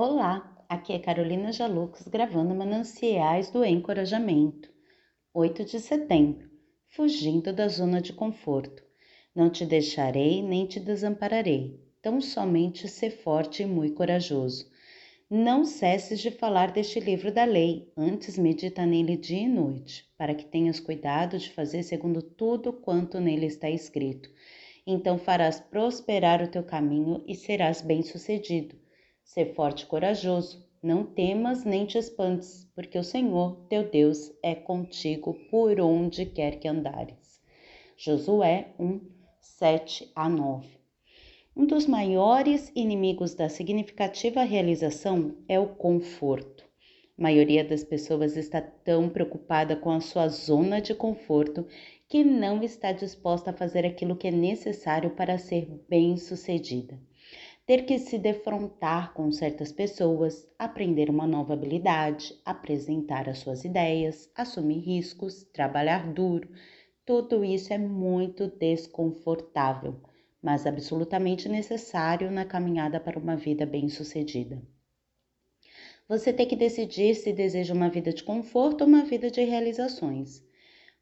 Olá, 0.00 0.64
aqui 0.68 0.92
é 0.92 0.98
Carolina 1.00 1.50
Jalux 1.50 2.06
gravando 2.06 2.54
Mananciais 2.54 3.50
do 3.50 3.64
Encorajamento. 3.64 4.70
8 5.34 5.64
de 5.64 5.80
setembro. 5.80 6.48
Fugindo 6.86 7.52
da 7.52 7.66
zona 7.66 8.00
de 8.00 8.12
conforto. 8.12 8.80
Não 9.34 9.50
te 9.50 9.66
deixarei 9.66 10.40
nem 10.40 10.66
te 10.66 10.78
desampararei. 10.78 11.84
Tão 12.00 12.20
somente 12.20 12.86
ser 12.86 13.10
forte 13.10 13.64
e 13.64 13.66
muito 13.66 13.96
corajoso. 13.96 14.70
Não 15.28 15.64
cesses 15.64 16.20
de 16.20 16.30
falar 16.30 16.70
deste 16.70 17.00
livro 17.00 17.32
da 17.32 17.42
lei, 17.42 17.92
antes 17.96 18.38
medita 18.38 18.86
nele 18.86 19.16
dia 19.16 19.46
e 19.46 19.48
noite, 19.48 20.08
para 20.16 20.32
que 20.32 20.44
tenhas 20.44 20.78
cuidado 20.78 21.36
de 21.40 21.50
fazer 21.50 21.82
segundo 21.82 22.22
tudo 22.22 22.72
quanto 22.72 23.18
nele 23.18 23.46
está 23.46 23.68
escrito. 23.68 24.30
Então 24.86 25.18
farás 25.18 25.58
prosperar 25.58 26.40
o 26.40 26.46
teu 26.46 26.62
caminho 26.62 27.20
e 27.26 27.34
serás 27.34 27.82
bem-sucedido. 27.82 28.86
Ser 29.28 29.52
forte 29.52 29.82
e 29.82 29.86
corajoso, 29.86 30.66
não 30.82 31.04
temas 31.04 31.62
nem 31.62 31.84
te 31.84 31.98
espantes, 31.98 32.66
porque 32.74 32.98
o 32.98 33.04
Senhor, 33.04 33.58
teu 33.68 33.86
Deus, 33.86 34.32
é 34.42 34.54
contigo 34.54 35.34
por 35.50 35.78
onde 35.82 36.24
quer 36.24 36.58
que 36.58 36.66
andares. 36.66 37.38
Josué 37.94 38.72
1, 38.80 38.98
7 39.38 40.10
a 40.14 40.30
9. 40.30 40.66
Um 41.54 41.66
dos 41.66 41.86
maiores 41.86 42.72
inimigos 42.74 43.34
da 43.34 43.50
significativa 43.50 44.44
realização 44.44 45.36
é 45.46 45.60
o 45.60 45.74
conforto. 45.74 46.64
A 47.18 47.22
maioria 47.22 47.62
das 47.62 47.84
pessoas 47.84 48.34
está 48.34 48.62
tão 48.62 49.10
preocupada 49.10 49.76
com 49.76 49.90
a 49.90 50.00
sua 50.00 50.28
zona 50.28 50.80
de 50.80 50.94
conforto 50.94 51.66
que 52.08 52.24
não 52.24 52.62
está 52.62 52.92
disposta 52.92 53.50
a 53.50 53.54
fazer 53.54 53.84
aquilo 53.84 54.16
que 54.16 54.28
é 54.28 54.32
necessário 54.32 55.10
para 55.10 55.36
ser 55.36 55.68
bem-sucedida 55.86 56.98
ter 57.68 57.84
que 57.84 57.98
se 57.98 58.16
defrontar 58.16 59.12
com 59.12 59.30
certas 59.30 59.70
pessoas, 59.70 60.48
aprender 60.58 61.10
uma 61.10 61.26
nova 61.26 61.52
habilidade, 61.52 62.34
apresentar 62.42 63.28
as 63.28 63.40
suas 63.40 63.62
ideias, 63.62 64.30
assumir 64.34 64.78
riscos, 64.78 65.44
trabalhar 65.52 66.10
duro. 66.10 66.48
Tudo 67.04 67.44
isso 67.44 67.70
é 67.70 67.76
muito 67.76 68.46
desconfortável, 68.46 70.00
mas 70.42 70.66
absolutamente 70.66 71.46
necessário 71.46 72.30
na 72.30 72.46
caminhada 72.46 72.98
para 72.98 73.18
uma 73.18 73.36
vida 73.36 73.66
bem-sucedida. 73.66 74.62
Você 76.08 76.32
tem 76.32 76.48
que 76.48 76.56
decidir 76.56 77.14
se 77.16 77.34
deseja 77.34 77.74
uma 77.74 77.90
vida 77.90 78.14
de 78.14 78.24
conforto 78.24 78.80
ou 78.80 78.88
uma 78.88 79.04
vida 79.04 79.30
de 79.30 79.42
realizações. 79.42 80.42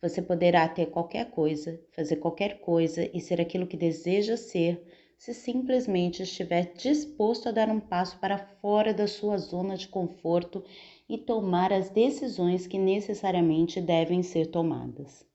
Você 0.00 0.22
poderá 0.22 0.66
ter 0.66 0.86
qualquer 0.86 1.30
coisa, 1.30 1.78
fazer 1.92 2.16
qualquer 2.16 2.60
coisa 2.60 3.06
e 3.12 3.20
ser 3.20 3.38
aquilo 3.38 3.66
que 3.66 3.76
deseja 3.76 4.38
ser 4.38 4.82
se 5.18 5.32
simplesmente 5.32 6.22
estiver 6.22 6.72
disposto 6.74 7.48
a 7.48 7.52
dar 7.52 7.68
um 7.68 7.80
passo 7.80 8.18
para 8.18 8.38
fora 8.38 8.92
da 8.92 9.06
sua 9.06 9.38
zona 9.38 9.76
de 9.76 9.88
conforto 9.88 10.64
e 11.08 11.18
tomar 11.18 11.72
as 11.72 11.90
decisões 11.90 12.66
que 12.66 12.78
necessariamente 12.78 13.80
devem 13.80 14.22
ser 14.22 14.46
tomadas. 14.46 15.26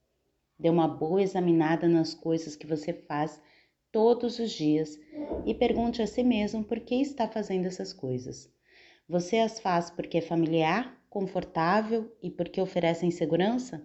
Dê 0.58 0.70
uma 0.70 0.88
boa 0.88 1.22
examinada 1.22 1.88
nas 1.88 2.14
coisas 2.14 2.56
que 2.56 2.68
você 2.68 2.94
faz 2.94 3.42
todos 3.92 4.40
os 4.40 4.52
dias 4.52 5.00
e 5.46 5.54
pergunte 5.54 6.02
a 6.02 6.08
si 6.08 6.24
mesmo 6.24 6.64
por 6.64 6.80
que 6.80 6.96
está 6.96 7.28
fazendo 7.28 7.66
essas 7.66 7.94
coisas. 7.94 8.52
Você 9.08 9.38
as 9.38 9.60
faz 9.60 9.90
porque 9.90 10.20
é 10.20 10.22
familiar, 10.22 10.96
confortável 11.10 12.16
e 12.22 12.30
porque 12.30 12.62
oferecem 12.62 13.10
segurança? 13.10 13.84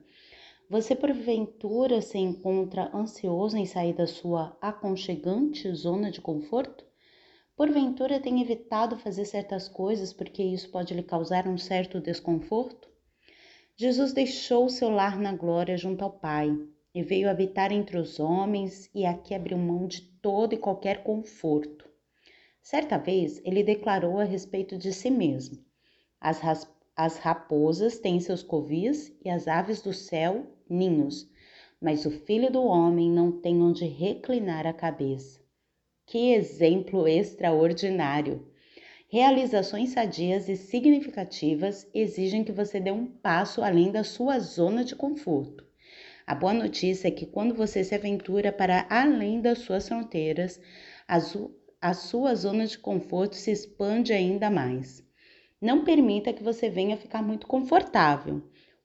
Você 0.69 0.97
porventura 0.97 2.01
se 2.01 2.17
encontra 2.17 2.91
ansioso 2.95 3.57
em 3.57 3.67
sair 3.67 3.93
da 3.93 4.07
sua 4.07 4.57
aconchegante 4.63 5.71
zona 5.75 6.11
de 6.11 6.23
conforto? 6.23 6.87
Porventura 7.55 8.19
tem 8.19 8.41
evitado 8.41 8.97
fazer 8.97 9.27
certas 9.27 9.69
coisas 9.69 10.13
porque 10.13 10.43
isso 10.43 10.71
pode 10.71 10.95
lhe 10.95 11.03
causar 11.03 11.47
um 11.47 11.59
certo 11.59 12.01
desconforto? 12.01 12.89
Jesus 13.77 14.15
deixou 14.15 14.69
seu 14.71 14.89
lar 14.89 15.21
na 15.21 15.37
glória 15.37 15.77
junto 15.77 16.03
ao 16.03 16.11
Pai 16.11 16.57
e 16.95 17.03
veio 17.03 17.29
habitar 17.29 17.71
entre 17.71 17.99
os 17.99 18.19
homens 18.19 18.89
e 18.95 19.05
aqui 19.05 19.35
abriu 19.35 19.59
mão 19.59 19.87
de 19.87 20.01
todo 20.23 20.55
e 20.55 20.59
qualquer 20.59 21.05
conforto. 21.05 21.87
Certa 22.63 22.97
vez 22.97 23.39
ele 23.45 23.63
declarou 23.63 24.19
a 24.19 24.25
respeito 24.25 24.79
de 24.79 24.93
si 24.95 25.11
mesmo: 25.11 25.63
As, 26.19 26.41
as 26.97 27.19
raposas 27.19 27.99
têm 27.99 28.21
seus 28.21 28.43
covis 28.43 29.13
e 29.25 29.29
as 29.29 29.49
aves 29.49 29.83
do 29.83 29.93
céu 29.93 30.47
ninhos, 30.69 31.29
mas 31.81 32.07
o 32.07 32.11
filho 32.11 32.51
do 32.51 32.63
homem 32.63 33.11
não 33.11 33.33
tem 33.33 33.61
onde 33.61 33.85
reclinar 33.85 34.67
a 34.67 34.73
cabeça. 34.73 35.41
Que 36.07 36.33
exemplo 36.33 37.09
extraordinário! 37.09 38.47
Realizações 39.09 39.91
sadias 39.91 40.49
e 40.49 40.57
significativas 40.57 41.89
exigem 41.93 42.43
que 42.43 42.53
você 42.53 42.81
dê 42.81 42.91
um 42.91 43.07
passo 43.07 43.63
além 43.63 43.93
da 43.93 44.03
sua 44.03 44.39
zona 44.39 44.85
de 44.85 44.97
conforto. 44.97 45.65
A 46.27 46.35
boa 46.35 46.55
notícia 46.55 47.09
é 47.09 47.11
que 47.11 47.27
quando 47.27 47.55
você 47.55 47.85
se 47.85 47.95
aventura 47.95 48.51
para 48.51 48.87
além 48.89 49.43
das 49.43 49.59
suas 49.59 49.87
fronteiras, 49.87 50.59
a, 51.07 51.93
sua 51.93 52.35
zona 52.35 52.67
de 52.67 52.79
conforto 52.79 53.37
se 53.37 53.51
expande 53.51 54.13
ainda 54.13 54.49
mais. 54.49 55.04
Não 55.65 55.83
permita 55.83 56.31
que 56.31 56.43
você 56.43 56.69
venha 56.69 56.95
ficar 56.95 57.23
muito 57.23 57.47
confortável. 57.47 58.43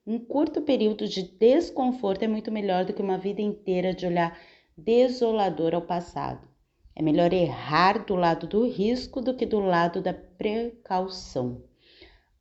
Um 0.08 0.18
curto 0.18 0.62
período 0.62 1.10
de 1.10 1.24
desconforto 1.24 2.24
é 2.24 2.28
muito 2.30 2.50
melhor 2.50 2.86
do 2.86 2.94
que 2.94 3.02
uma 3.02 3.18
vida 3.18 3.42
inteira 3.42 3.94
de 3.94 4.08
olhar 4.08 4.40
desolador 4.78 5.76
ao 5.76 5.82
passado. 5.82 6.48
É 6.96 7.02
melhor 7.02 7.34
errar 7.34 8.06
do 8.06 8.16
lado 8.16 8.48
do 8.48 8.66
risco 8.66 9.20
do 9.20 9.36
que 9.36 9.46
do 9.46 9.60
lado 9.60 10.02
da 10.02 10.14
precaução. 10.14 11.62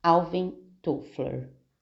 Alvin 0.01 0.53
Toffler 0.81 1.49